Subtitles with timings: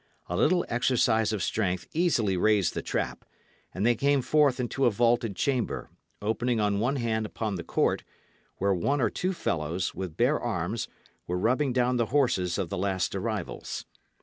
[0.25, 3.23] A little exercise of strength easily raised the trap;
[3.71, 5.91] and they came forth into a vaulted chamber,
[6.23, 8.03] opening on one hand upon the court,
[8.57, 10.87] where one or two fellows, with bare arms,
[11.27, 13.85] were rubbing down the horses of the last arrivals.